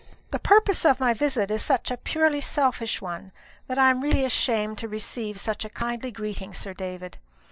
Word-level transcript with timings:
"The 0.31 0.39
purpose 0.39 0.83
of 0.83 0.99
my 0.99 1.13
visit 1.13 1.51
is 1.51 1.61
such 1.61 1.91
a 1.91 1.97
purely 1.97 2.41
selfish 2.41 3.03
one, 3.03 3.31
that 3.67 3.77
I 3.77 3.91
am 3.91 4.01
really 4.01 4.25
ashamed 4.25 4.79
to 4.79 4.87
receive 4.87 5.39
such 5.39 5.63
a 5.63 5.69
kindly 5.69 6.09
greeting, 6.09 6.55
Sir 6.55 6.73
David. 6.73 7.19